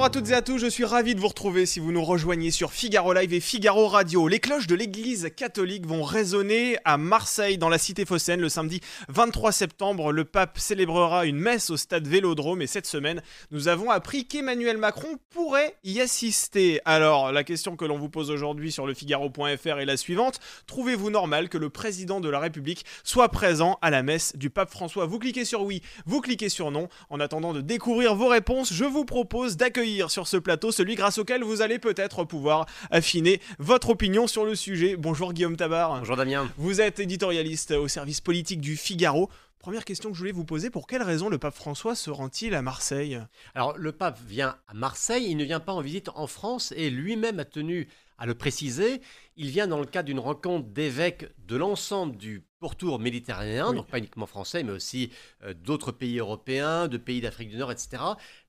[0.00, 2.02] Bonjour à toutes et à tous, je suis ravi de vous retrouver si vous nous
[2.02, 4.28] rejoignez sur Figaro Live et Figaro Radio.
[4.28, 8.80] Les cloches de l'église catholique vont résonner à Marseille dans la cité phocéenne le samedi
[9.10, 10.10] 23 septembre.
[10.10, 13.20] Le pape célébrera une messe au stade Vélodrome et cette semaine,
[13.50, 16.80] nous avons appris qu'Emmanuel Macron pourrait y assister.
[16.86, 20.40] Alors, la question que l'on vous pose aujourd'hui sur le Figaro.fr est la suivante.
[20.66, 24.70] Trouvez-vous normal que le président de la République soit présent à la messe du pape
[24.70, 25.04] François?
[25.04, 26.88] Vous cliquez sur oui, vous cliquez sur non.
[27.10, 31.18] En attendant de découvrir vos réponses, je vous propose d'accueillir sur ce plateau celui grâce
[31.18, 34.96] auquel vous allez peut-être pouvoir affiner votre opinion sur le sujet.
[34.96, 35.98] Bonjour Guillaume Tabar.
[35.98, 36.50] Bonjour Damien.
[36.56, 39.30] Vous êtes éditorialiste au service politique du Figaro.
[39.58, 42.54] Première question que je voulais vous poser, pour quelle raison le pape François se rend-il
[42.54, 43.20] à Marseille?
[43.54, 46.88] Alors le pape vient à Marseille, il ne vient pas en visite en France et
[46.88, 47.88] lui-même a tenu
[48.20, 49.00] à le préciser,
[49.36, 53.96] il vient dans le cadre d'une rencontre d'évêques de l'ensemble du pourtour méditerranéen, donc pas
[53.96, 55.10] uniquement français, mais aussi
[55.42, 58.02] euh, d'autres pays européens, de pays d'Afrique du Nord, etc.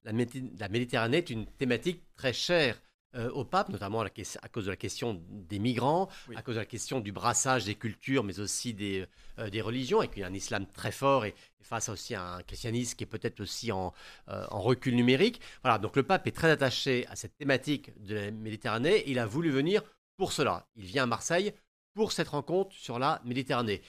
[0.03, 2.81] La, Méditerranée est une thématique très chère
[3.16, 4.09] euh, au pape, notamment à,
[4.50, 8.23] cause de la question des migrants, à cause de la question du brassage des cultures,
[8.23, 9.06] mais aussi des,
[9.40, 13.04] euh, des religions, avec un islam très fort et, face aussi à un christianisme qui
[13.04, 13.94] est peut-être aussi en,
[14.28, 15.39] en, recul numérique.
[15.64, 18.95] Voilà, donc le pape est très attaché à cette thématique de la Méditerranée.
[18.95, 19.82] Et il a voulu venir
[20.17, 20.67] pour cela.
[20.76, 21.54] Il vient à Marseille
[21.94, 23.82] pour cette rencontre sur la Méditerranée.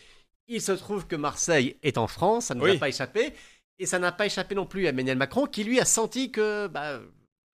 [0.48, 3.34] Il se trouve que Marseille est en France, ça ne nous a pas échappé.
[3.78, 6.66] Et ça n'a pas échappé non plus à Emmanuel Macron, qui lui a senti que,
[6.68, 7.00] bah,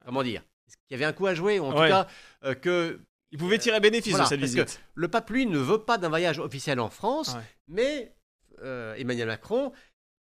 [0.05, 0.43] comment dire,
[0.75, 2.07] qu'il y avait un coup à jouer, ou en tout cas
[2.45, 3.01] euh, que
[3.33, 4.81] il pouvait tirer bénéfice de cette visite.
[4.95, 7.37] le pape, lui, ne veut pas d'un voyage officiel en France,
[7.69, 8.15] mais
[8.63, 9.73] euh, Emmanuel Macron,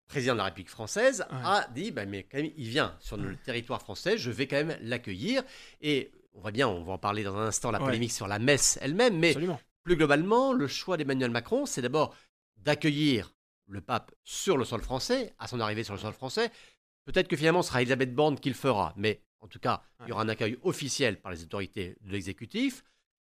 [0.08, 3.36] président de la République française, a dit bah, mais quand même, il vient sur le
[3.36, 5.42] territoire français, je vais quand même l'accueillir.
[5.80, 8.38] Et on voit bien, on va en parler dans un instant, la polémique sur la
[8.38, 9.34] messe elle-même, mais
[9.82, 12.14] plus globalement, le choix d'Emmanuel Macron, c'est d'abord
[12.56, 13.32] d'accueillir
[13.68, 16.50] le pape sur le sol français, à son arrivée sur le sol français.
[17.04, 20.08] Peut-être que finalement ce sera Elisabeth Borne qui le fera, mais en tout cas, il
[20.08, 22.82] y aura un accueil officiel par les autorités de l'exécutif.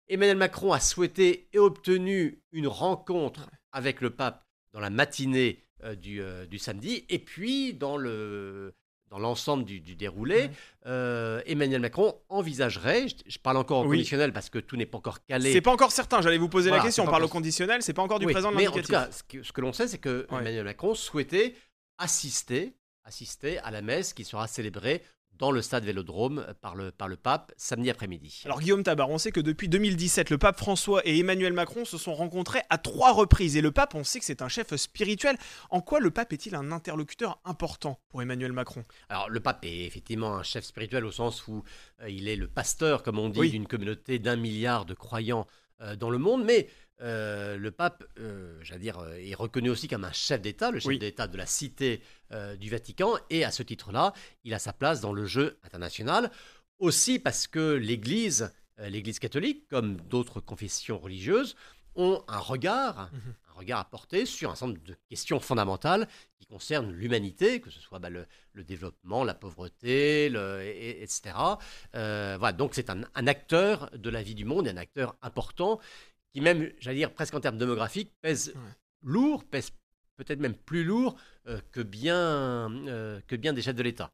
[0.09, 5.94] Emmanuel Macron a souhaité et obtenu une rencontre avec le pape dans la matinée euh,
[5.94, 8.75] du, euh, du, samedi, et puis dans le,
[9.11, 10.50] dans l'ensemble du, déroulé,
[10.87, 15.25] euh, Emmanuel Macron envisagerait, je, parle encore au conditionnel parce que tout n'est pas encore
[15.25, 15.53] calé.
[15.53, 18.03] C'est pas encore certain, j'allais vous poser la question, on parle au conditionnel, c'est pas
[18.03, 20.65] encore du présent de Mais en tout cas, ce que, l'on sait, c'est que Emmanuel
[20.65, 21.55] Macron souhaitait
[21.99, 22.75] assister,
[23.05, 25.03] assister à la messe qui sera célébrée
[25.38, 28.42] dans le stade Vélodrome par le, par le pape samedi après-midi.
[28.44, 31.98] Alors Guillaume Tabar, on sait que depuis 2017, le pape François et Emmanuel Macron se
[31.98, 33.56] sont rencontrés à trois reprises.
[33.56, 35.36] Et le pape, on sait que c'est un chef spirituel.
[35.70, 38.84] En quoi le pape est-il un interlocuteur important pour Emmanuel Macron?
[39.08, 41.62] Alors le pape est effectivement un chef spirituel au sens où
[42.02, 45.46] euh, il est le pasteur, comme on dit, d'une communauté d'un milliard de croyants
[45.82, 46.44] euh, dans le monde.
[46.44, 46.69] Mais
[47.02, 50.80] euh, le pape, euh, j'allais dire, euh, est reconnu aussi comme un chef d'État, le
[50.80, 52.02] chef d'État de la cité
[52.58, 54.12] du Vatican, et à ce titre-là,
[54.42, 56.32] il a sa place dans le jeu international.
[56.80, 61.54] Aussi parce que l'Église, l'Église catholique, comme d'autres confessions religieuses,
[61.94, 63.34] ont un regard, mhm.
[63.48, 67.70] un regard à porter sur un certain nombre de questions fondamentales qui concernent l'humanité, que
[67.70, 68.26] ce soit bah, le,
[68.64, 71.34] développement, la pauvreté, etc.
[71.94, 75.78] voilà, donc c'est un, un, acteur de la vie du monde, un acteur important
[76.36, 78.52] qui même, j'allais dire, presque en termes démographiques, pèse
[79.02, 79.70] lourd, pèse
[80.16, 81.16] peut-être même plus lourd
[81.48, 84.10] euh, que, bien, euh, que bien des chefs de l'État.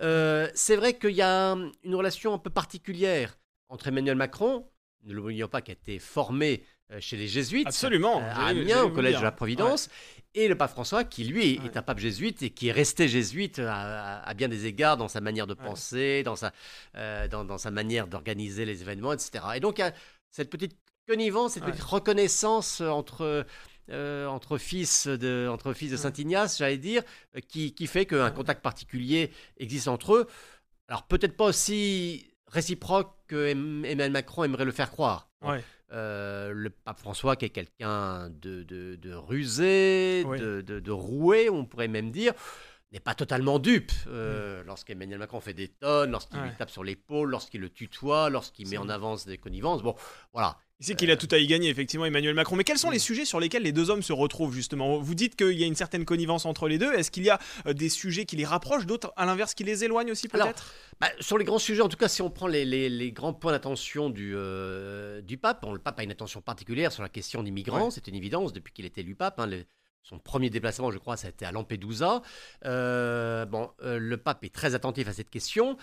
[0.00, 3.36] Euh, c'est vrai qu'il y a une relation un peu particulière
[3.68, 4.68] entre Emmanuel Macron,
[5.02, 6.62] ne l'oublions pas, qui a été formé
[7.00, 9.90] chez les jésuites, Absolument, à Amiens, au Collège de la Providence,
[10.34, 13.58] et le pape François, qui lui est un pape jésuite et qui est resté jésuite
[13.58, 16.52] à, bien des égards dans sa manière de penser, dans, sa,
[16.94, 19.44] dans, dans, sa manière d'organiser les événements, etc.
[19.56, 19.92] Et donc, il y a
[20.30, 20.76] cette petite
[21.08, 23.46] connivence, cette petite reconnaissance entre,
[23.90, 27.02] euh, entre fils de, entre fils de Saint-Ignace, j'allais dire,
[27.36, 30.26] euh, qui, qui fait qu'un contact particulier existe entre eux.
[30.88, 35.30] Alors peut-être pas aussi réciproque que Emmanuel Macron aimerait le faire croire.
[35.92, 41.88] Euh, le pape François, qui est quelqu'un de, de, rusé, de, de, roué, on pourrait
[41.88, 42.34] même dire,
[42.92, 43.92] n'est pas totalement dupe.
[44.06, 48.68] Euh, Lorsqu'Emmanuel Macron fait des tonnes, lorsqu'il lui tape sur l'épaule, lorsqu'il le tutoie, lorsqu'il
[48.68, 49.82] met en avance des connivences.
[49.82, 49.94] Bon,
[50.34, 50.58] voilà.
[50.80, 52.54] Il sait qu'il a tout à y gagner, effectivement, Emmanuel Macron.
[52.54, 54.98] Mais quels sont les sujets sur lesquels les deux hommes se retrouvent, justement?
[54.98, 56.92] Vous dites qu'il y a une certaine connivence entre les deux.
[56.94, 59.82] Est-ce qu'il y a euh, des sujets qui les rapprochent, d'autres, à l'inverse, qui les
[59.82, 60.72] éloignent aussi, peut-être?
[61.00, 63.50] bah, Sur les grands sujets, en tout cas, si on prend les, les, grands points
[63.50, 67.50] d'attention du, euh, du pape, le pape a une attention particulière sur la question des
[67.50, 69.40] migrants, c'est une évidence depuis qu'il était élu pape.
[69.40, 69.50] Hein,
[70.04, 72.22] son premier déplacement, je crois, ça a été à Lampedusa.
[72.64, 75.76] Euh, bon, le pape est très attentif à cette question.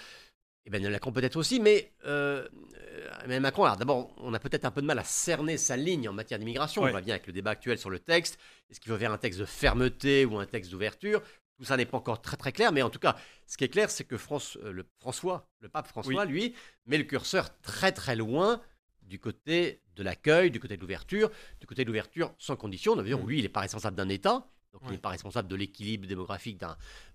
[0.65, 4.87] Emmanuel Macron peut-être aussi, mais Emmanuel Macron, alors d'abord, on a peut-être un peu de
[4.87, 6.83] mal à cerner sa ligne en matière d'immigration.
[6.83, 8.39] On va bien avec le débat actuel sur le texte.
[8.69, 11.21] Est-ce qu'il veut faire un texte de fermeté ou un texte d'ouverture?
[11.57, 13.15] Tout ça n'est pas encore très très clair, mais en tout cas,
[13.47, 16.53] ce qui est clair, c'est que France, euh, le, François, le pape François, lui,
[16.85, 18.61] met le curseur très très loin
[19.01, 21.31] du côté de l'accueil, du côté de l'ouverture,
[21.61, 22.95] du côté de l'ouverture sans condition.
[22.95, 23.27] D'ailleurs, mm.
[23.27, 24.47] lui, il n'est pas responsable d'un État.
[24.75, 26.61] Donc, il n'est pas responsable de l'équilibre démographique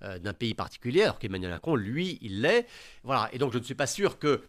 [0.03, 2.67] euh, d'un pays particulier, alors qu'Emmanuel Macron, lui, il l'est.
[3.03, 3.29] Voilà.
[3.35, 4.43] Et donc, je ne suis pas sûr que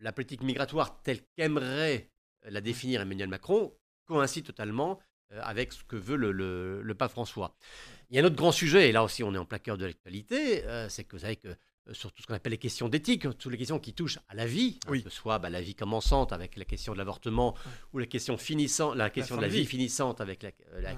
[0.00, 2.10] la politique migratoire telle qu'aimerait
[2.44, 3.72] la définir Emmanuel Macron
[4.04, 5.00] coïncide totalement
[5.32, 7.56] euh, avec ce que veut le, pape François.
[8.10, 9.86] Il y a un autre grand sujet, et là aussi on est en plaqueur de
[9.86, 11.56] l'actualité, euh, c'est que vous savez que
[11.90, 14.46] sur tout ce qu'on appelle les questions d'éthique, toutes les questions qui touchent à la
[14.46, 17.56] vie, hein, que ce soit bah, la vie commençante avec la question de l'avortement
[17.92, 20.46] ou la question, finissant, la question de la vie, finissante avec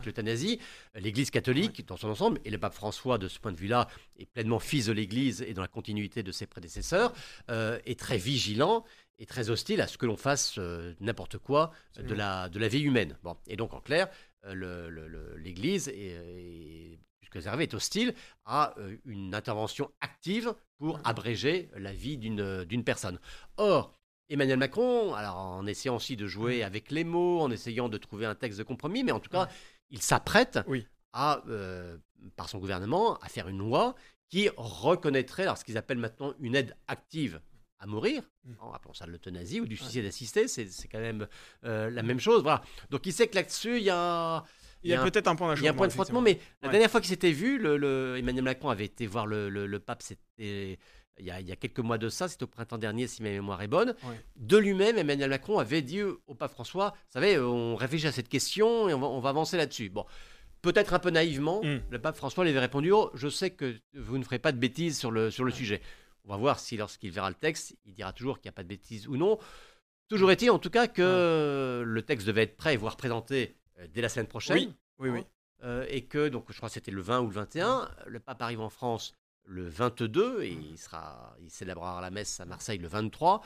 [0.04, 0.60] l'euthanasie,
[0.96, 3.88] euh, l'Église catholique dans son ensemble, et le pape François, de ce point de vue-là,
[4.18, 7.12] est pleinement fils de l'Église et dans la continuité de ses prédécesseurs,
[7.50, 8.84] euh, est très vigilant
[9.18, 10.58] et très hostile à ce que l'on fasse
[11.00, 13.16] n'importe quoi de la, de la vie humaine.
[13.22, 13.36] Bon.
[13.46, 14.08] Et donc, en clair,
[14.44, 16.98] l'Église est
[17.40, 18.14] Hervé est hostile
[18.44, 23.18] à euh, une intervention active pour abréger la vie d'une personne.
[23.56, 23.92] Or,
[24.28, 28.26] Emmanuel Macron, alors en essayant aussi de jouer avec les mots, en essayant de trouver
[28.26, 29.48] un texte de compromis, mais en tout cas,
[29.90, 30.58] il s'apprête
[31.12, 31.98] à, euh,
[32.36, 33.94] par son gouvernement, à faire une loi
[34.30, 37.40] qui reconnaîtrait alors, ce qu'ils appellent maintenant une aide active
[37.78, 38.54] à mourir, mmh.
[38.72, 41.28] appelons ça de l'euthanasie ou du suicide assisté, c'est quand même
[41.64, 42.42] euh, la même chose.
[42.42, 42.62] Voilà.
[42.90, 44.42] Donc il sait que là-dessus, il y a
[44.84, 46.68] il y a, peut-être un point Il y a un point de frottement, mais la
[46.68, 50.78] dernière fois qu'il s'était vu, le, Emmanuel Macron avait été voir le, pape, c'était
[51.20, 53.22] il y, a, il y, a, quelques mois de ça, c'était au printemps dernier, si
[53.22, 53.94] ma mémoire est bonne.
[54.36, 58.28] De lui-même, Emmanuel Macron avait dit au pape François, vous savez, on réfléchit à cette
[58.28, 59.90] question et on va, avancer là-dessus.
[59.90, 60.04] Bon,
[60.60, 61.80] peut-être un peu naïvement, hmm.
[61.88, 64.58] le pape François lui avait répondu, oh, je sais que vous ne ferez pas de
[64.58, 65.80] bêtises sur le, sur le sujet.
[66.24, 68.62] On va voir si lorsqu'il verra le texte, il dira toujours qu'il n'y a pas
[68.62, 69.38] de bêtises ou non.
[70.08, 73.56] Toujours est-il en tout cas que le texte devait être prêt, voire présenté
[73.92, 74.56] dès la semaine prochaine.
[74.56, 74.74] Oui.
[74.98, 75.24] Oui, oui.
[75.62, 78.42] Euh, et que, donc, je crois que c'était le 20 ou le 21, le pape
[78.42, 79.14] arrive en France
[79.46, 83.42] le 22 et il, sera, il célébrera la messe à Marseille le 23.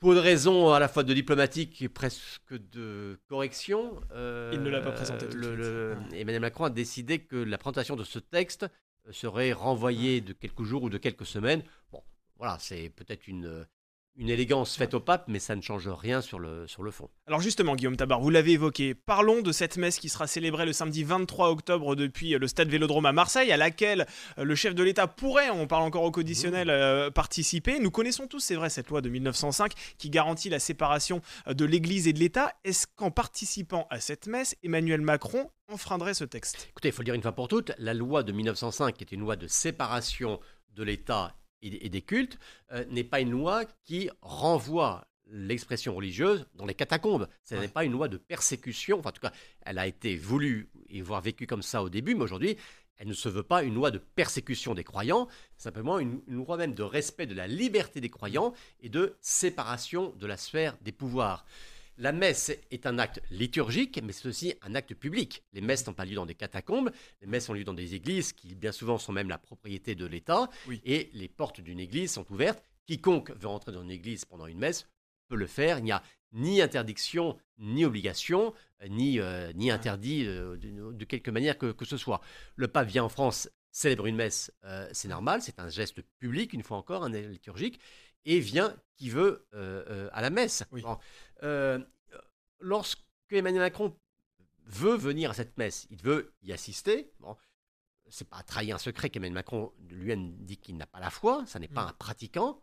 [0.00, 4.70] Pour des raisons à la fois de diplomatique et presque de correction, euh, il ne
[4.70, 5.28] l'a pas présenté.
[5.28, 8.66] Tout le, Emmanuel Macron a décidé que la présentation de ce texte
[9.10, 11.62] serait renvoyée de quelques jours ou de quelques semaines.
[11.90, 12.02] Bon,
[12.36, 13.66] voilà, c'est peut-être une,
[14.16, 17.10] une élégance faite au pape, mais ça ne change rien sur le, sur le fond.
[17.26, 20.72] Alors justement, Guillaume Tabar, vous l'avez évoqué, parlons de cette messe qui sera célébrée le
[20.72, 24.06] samedi 23 octobre depuis le stade Vélodrome à Marseille, à laquelle
[24.38, 27.80] euh, le chef de l'État pourrait, on parle encore au conditionnel, euh, participer.
[27.80, 31.64] Nous connaissons tous, c'est vrai, cette loi de 1905 qui garantit la séparation euh, de
[31.64, 32.52] l'Église et de l'État.
[32.64, 36.68] Est-ce qu'en participant à cette messe, Emmanuel Macron enfreindrait ce texte?
[36.70, 39.12] Écoutez, il faut le dire une fois pour toutes, la loi de 1905, qui est
[39.12, 40.38] une loi de séparation
[40.74, 41.34] de l'État
[41.64, 42.38] et, des cultes
[42.72, 47.26] euh, n'est pas une loi qui renvoie l'expression religieuse dans les catacombes.
[47.42, 48.98] Ce n'est pas une loi de persécution.
[48.98, 49.32] Enfin, en tout cas,
[49.62, 52.56] elle a été voulue et voire vécue comme ça au début, mais aujourd'hui,
[52.96, 56.74] elle ne se veut pas une loi de persécution des croyants, simplement une, loi même
[56.74, 61.44] de respect de la liberté des croyants et de séparation de la sphère des pouvoirs.
[61.96, 65.44] La messe est un acte liturgique, mais c'est aussi un acte public.
[65.52, 68.32] Les messes n'ont pas lieu dans des catacombes, les messes ont lieu dans des églises
[68.32, 70.48] qui bien souvent sont même la propriété de l'État,
[70.84, 72.62] et les portes d'une église sont ouvertes.
[72.86, 74.88] Quiconque veut rentrer dans une église pendant une messe
[75.28, 75.78] peut le faire.
[75.78, 76.02] Il n'y a
[76.32, 78.54] ni interdiction, ni obligation,
[78.88, 82.20] ni, euh, ni interdit euh, de, quelque manière que, ce soit.
[82.56, 86.52] Le pape vient en France célébrer une messe, euh, c'est normal, c'est un geste public,
[86.52, 87.80] une fois encore, un liturgique,
[88.24, 89.46] et vient qui veut
[90.12, 90.64] à la messe.
[90.72, 90.94] Euh,
[92.60, 93.00] lorsque
[93.30, 93.96] Emmanuel Macron
[94.66, 97.12] veut venir à cette messe, il veut y assister.
[97.20, 97.36] Bon,
[98.08, 101.58] c'est pas trahir un secret qu'Emmanuel Macron lui-même dit qu'il n'a pas la foi, ça
[101.58, 101.88] n'est pas mm.
[101.88, 102.62] un pratiquant.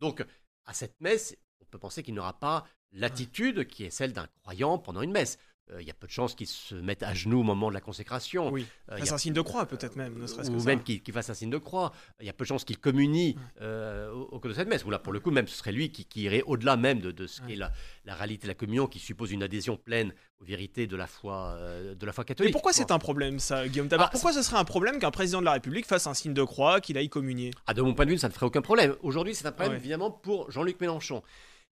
[0.00, 0.24] Donc,
[0.64, 4.78] à cette messe, on peut penser qu'il n'aura pas l'attitude qui est celle d'un croyant
[4.78, 5.38] pendant une messe.
[5.72, 7.74] Euh, il y a peu de chances qu'il se mette à genoux au moment de
[7.74, 8.52] la consécration.
[8.52, 11.28] Oui, euh, fasse un signe de croix peut-être même, ne serait-ce Ou même qu'il fasse
[11.28, 11.92] un signe de croix.
[12.20, 14.84] Il y a peu de chances qu'il communie euh, au, cours de cette messe.
[14.84, 17.40] Ou là, pour le coup, même ce serait lui qui, irait au-delà même de, ce
[17.42, 17.72] qu'est la,
[18.06, 21.58] réalité de la communion, qui suppose une adhésion pleine aux vérités de la foi,
[21.98, 22.50] de la foi catholique.
[22.50, 24.06] Mais pourquoi c'est un problème ça, Guillaume Tabar?
[24.06, 26.44] Ah, Pourquoi ce serait un problème qu'un président de la République fasse un signe de
[26.44, 27.50] croix, qu'il aille communier?
[27.66, 28.94] Ah, De mon point de vue, ça ne ferait aucun problème.
[29.02, 31.22] Aujourd'hui, c'est un problème évidemment pour Jean-Luc Mélenchon.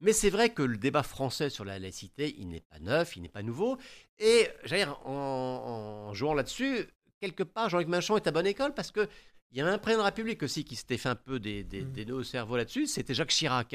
[0.01, 3.22] Mais c'est vrai que le débat français sur la laïcité, il n'est pas neuf, il
[3.22, 3.77] n'est pas nouveau.
[4.17, 6.88] Et j'allais dire, en, jouant là-dessus,
[7.20, 9.08] quelque part, Jean-Luc Mélenchon est à bonne école parce que
[9.51, 11.63] il y a un président de la République aussi qui s'était fait un peu des,
[11.63, 12.08] des, mmh.
[12.08, 13.74] nœuds au cerveau là-dessus, c'était Jacques Chirac.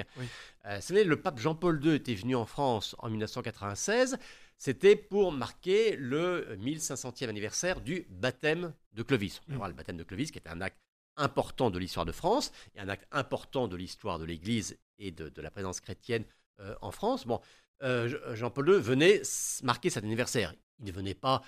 [0.64, 4.16] Euh, vous savez, le pape Jean-Paul II était venu en France en 1996.
[4.56, 9.42] C'était pour marquer le 1500e anniversaire du baptême de Clovis.
[9.50, 9.68] On mmh.
[9.68, 10.78] le baptême de Clovis, qui était un acte
[11.16, 15.30] important de l'histoire de France et un acte important de l'histoire de l'Église et de,
[15.40, 16.25] la présence chrétienne
[16.80, 17.26] en France.
[17.26, 17.40] Bon,
[17.80, 19.23] Jean-Paul II venait
[19.62, 20.54] marquer cet anniversaire.
[20.78, 21.42] Il ne venait pas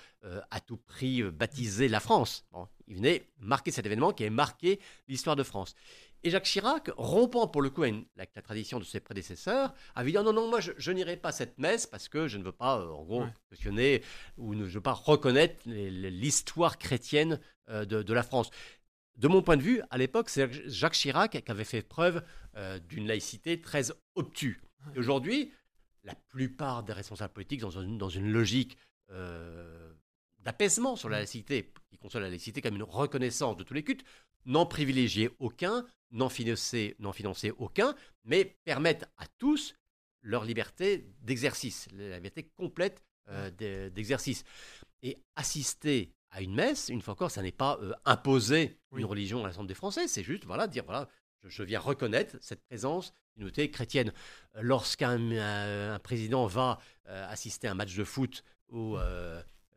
[0.51, 2.45] à tout prix baptiser la France.
[2.87, 5.75] il venait marquer cet événement qui avait marqué l'histoire de France.
[6.23, 10.17] Et Jacques Chirac, rompant pour le coup avec la, tradition de ses prédécesseurs, avait dit
[10.17, 12.85] non, non, moi je, n'irai pas à cette messe parce que je ne veux pas,
[12.85, 14.03] en gros, questionner
[14.37, 18.49] ou ne, je veux pas reconnaître l'histoire chrétienne de, la France.
[19.19, 22.23] De mon point de vue, à l'époque, c'est Jacques Chirac qui avait fait preuve
[22.87, 24.61] d'une laïcité très obtue.
[24.95, 25.51] Aujourd'hui,
[26.03, 28.77] la plupart des responsables politiques, dans dans une logique
[29.11, 29.91] euh,
[30.39, 34.05] d'apaisement sur la laïcité, qui conçoit la laïcité comme une reconnaissance de tous les cultes,
[34.45, 39.75] n'en privilégier aucun, n'en financer, financer aucun, mais permettent à tous
[40.21, 44.43] leur liberté d'exercice, la liberté complète euh, d'exercice.
[45.01, 49.43] Et assister à une messe, une fois encore, ça n'est pas euh, imposer une religion
[49.43, 51.07] à l'ensemble des Français, c'est juste voilà, dire voilà,
[51.43, 54.11] je, viens reconnaître cette présence d'une unité chrétienne.
[54.59, 58.97] Lorsqu'un président va assister à un match de foot au,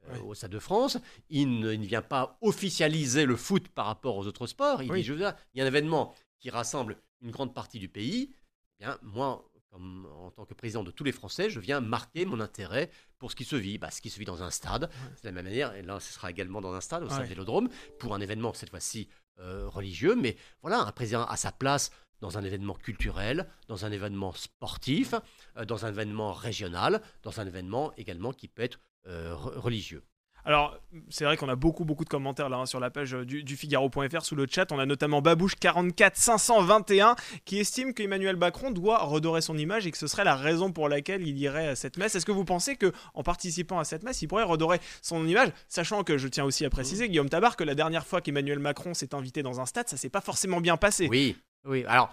[0.08, 0.98] euh, au Stade de France.
[1.30, 4.82] Il ne, vient pas officialiser le foot par rapport aux autres sports.
[4.82, 5.20] Il dit, je veux
[5.54, 8.34] il y a un événement qui rassemble une grande partie du pays.
[8.80, 12.26] Eh bien, moi, comme, en tant que président de tous les Français, je viens marquer
[12.26, 13.78] mon intérêt pour ce qui se vit.
[13.78, 15.98] Bah, ce qui se vit dans un stade, c'est de la même manière, et là
[15.98, 19.08] ce sera également dans un stade, au stade Vélodrome, pour un événement cette fois-ci
[19.40, 23.92] euh, religieux, mais voilà, un président à sa place dans un événement culturel, dans un
[23.92, 25.14] événement sportif,
[25.56, 30.04] euh, dans un événement régional, dans un événement également qui peut être euh, religieux.
[30.44, 30.76] Alors,
[31.08, 33.56] c'est vrai qu'on a beaucoup, beaucoup de commentaires là hein, sur la page euh, du,
[33.56, 34.72] Figaro.fr sous le chat.
[34.72, 40.08] On a notamment Babouche44 qui estime qu'Emmanuel Macron doit redorer son image et que ce
[40.08, 42.16] serait la raison pour laquelle il irait à cette messe.
[42.16, 45.50] Est-ce que vous pensez que en participant à cette messe, il pourrait redorer son image,
[45.68, 48.94] sachant que je tiens aussi à préciser, Guillaume Tabar, que la dernière fois qu'Emmanuel Macron
[48.94, 51.06] s'est invité dans un stade, ça s'est pas forcément bien passé.
[51.08, 51.84] Oui, oui.
[51.86, 52.12] Alors,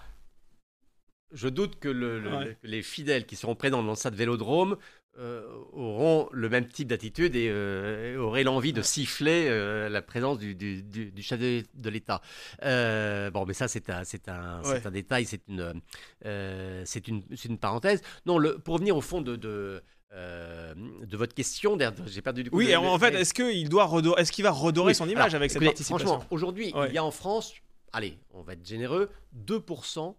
[1.31, 1.89] je doute que,
[2.63, 4.77] les fidèles qui seront présents dans le stade Vélodrome
[5.73, 10.55] auront le même type d'attitude et euh, auraient l'envie de siffler euh, la présence du,
[11.21, 12.21] chef de, l'État.
[12.61, 15.81] bon, mais ça, c'est un, un, un, détail, c'est une,
[16.85, 18.01] c'est une, une, parenthèse.
[18.25, 22.57] Non, le, pour revenir au fond de, de de votre question, j'ai perdu du coup.
[22.57, 26.07] Oui, en fait, est-ce qu'il doit est-ce qu'il va redorer son image avec cette participation?
[26.07, 27.53] Franchement, aujourd'hui, il y a en France,
[27.93, 29.09] allez, on va être généreux,
[29.45, 30.15] 2%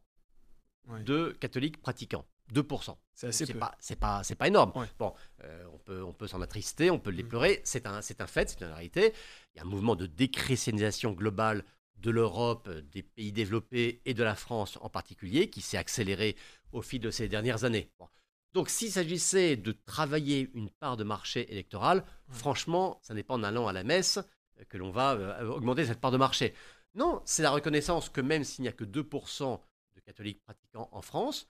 [1.04, 2.24] de catholiques pratiquants.
[2.52, 2.96] 2%.
[3.14, 3.58] C'est assez peu.
[3.58, 4.72] Pas, c'est pas, c'est pas énorme.
[4.98, 5.14] Bon,
[5.44, 7.28] euh, on peut, on peut s'en attrister, on peut mm.
[7.28, 7.60] pleurer.
[7.64, 9.12] C'est un, c'est un fait, c'est une réalité.
[9.54, 11.64] Il y a un mouvement de déchristianisation globale
[11.98, 16.36] de l'Europe, des pays développés et de la France en particulier, qui s'est accéléré
[16.72, 17.90] au fil de ces dernières années.
[18.52, 23.42] Donc, s'il s'agissait de travailler une part de marché électoral, franchement, ça n'est pas en
[23.42, 24.18] allant à la messe
[24.68, 26.54] que l'on va euh, augmenter cette part de marché.
[26.94, 29.60] Non, c'est la reconnaissance que même s'il n'y a que 2%
[29.94, 31.48] de catholiques pratiquants en France,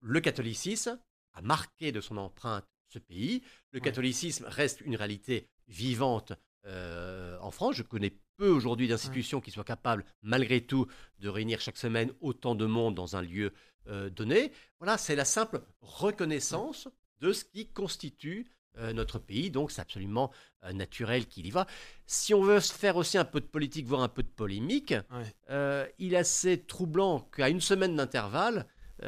[0.00, 0.98] le catholicisme
[1.34, 3.42] a marqué de son empreinte ce pays.
[3.72, 6.32] Le catholicisme reste une réalité vivante
[6.66, 7.76] euh, en France.
[7.76, 10.86] Je connais peu aujourd'hui d'institutions qui soient capables, malgré tout,
[11.18, 13.52] de réunir chaque semaine autant de monde dans un lieu
[13.88, 14.52] euh, donné.
[14.78, 16.88] Voilà, c'est la simple reconnaissance
[17.20, 18.46] de ce qui constitue
[18.78, 19.50] euh, notre pays.
[19.50, 20.30] Donc, c'est absolument
[20.72, 21.66] naturel qu'il y va.
[22.06, 24.92] Si on veut se faire aussi un peu de politique, voire un peu de polémique,
[25.98, 28.66] il est assez troublant qu'à une semaine d'intervalle,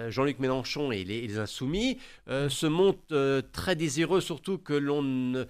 [0.08, 5.44] Jean-Luc Mélenchon et les, Insoumis euh, se montrent euh, très désireux, surtout que l'on ne,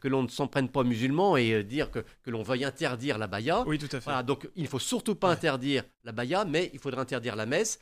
[0.00, 3.26] que l'on ne s'en prenne pas musulman et dire que, que l'on veuille interdire la
[3.26, 3.64] baya.
[3.66, 4.04] Oui, tout à fait.
[4.04, 7.46] Voilà, donc il ne faut surtout pas interdire la baya, mais il faudrait interdire la
[7.46, 7.78] messe.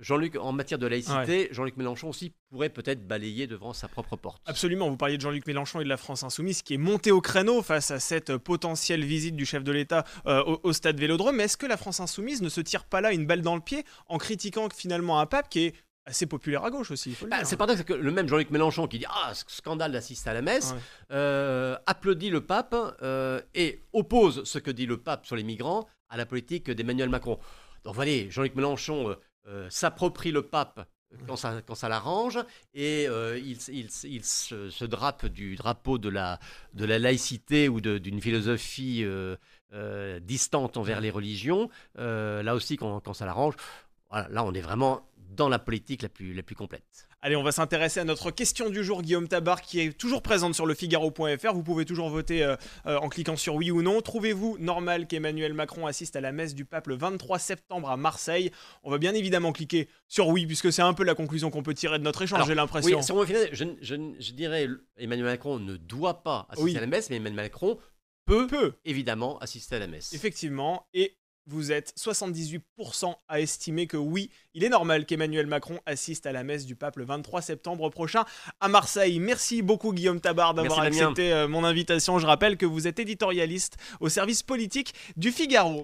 [0.00, 4.42] Jean-Luc, en matière de laïcité, Jean-Luc Mélenchon aussi pourrait peut-être balayer devant sa propre porte.
[4.46, 7.20] Absolument, vous parliez de Jean-Luc Mélenchon et de la France insoumise qui est monté au
[7.20, 11.36] créneau face à cette potentielle visite du chef de l'État euh, au, stade Vélodrome.
[11.36, 13.60] Mais est-ce que la France insoumise ne se tire pas là une balle dans le
[13.60, 15.74] pied en critiquant finalement un pape qui est
[16.06, 17.14] assez populaire à gauche aussi.
[17.30, 20.42] Bah, c'est pas que le même Jean-Luc Mélenchon qui dit ah scandale d'assister à la
[20.42, 20.74] messe
[21.12, 25.86] euh, applaudit le pape euh, et oppose ce que dit le pape sur les migrants
[26.08, 27.38] à la politique d'Emmanuel Macron.
[27.84, 29.16] Donc voyez, Jean-Luc Mélenchon
[29.68, 30.86] s'approprie le pape
[31.26, 32.38] quand ça, quand ça l'arrange
[32.74, 36.38] et euh, il, il, il se, drape du drapeau de la,
[36.74, 41.68] de la laïcité ou d'une philosophie euh, distante envers les religions.
[41.96, 43.54] là aussi, quand, quand ça l'arrange,
[44.10, 47.08] là on est vraiment dans la politique la plus, la plus complète.
[47.22, 50.54] Allez, on va s'intéresser à notre question du jour, Guillaume Tabar, qui est toujours présente
[50.54, 51.52] sur le Figaro.fr.
[51.52, 52.56] Vous pouvez toujours voter euh,
[52.86, 54.00] euh, en cliquant sur oui ou non.
[54.00, 58.50] Trouvez-vous normal qu'Emmanuel Macron assiste à la messe du pape le 23 septembre à Marseille?
[58.82, 61.74] On va bien évidemment cliquer sur oui, puisque c'est un peu la conclusion qu'on peut
[61.74, 62.98] tirer de notre échange, j'ai l'impression.
[62.98, 67.10] Oui, sur final, je, je, dirais Emmanuel Macron ne doit pas assister à la messe,
[67.10, 67.78] mais Emmanuel Macron
[68.24, 70.12] peut, peut évidemment assister à la messe.
[70.14, 71.16] Effectivement, et
[71.50, 76.44] vous êtes 78% à estimer que oui, il est normal qu'Emmanuel Macron assiste à la
[76.44, 78.24] messe du pape le 23 septembre prochain
[78.60, 79.18] à Marseille.
[79.18, 82.18] Merci beaucoup Guillaume Tabar d'avoir accepté euh, mon invitation.
[82.18, 85.78] Je rappelle que vous êtes éditorialiste au service politique du Figaro.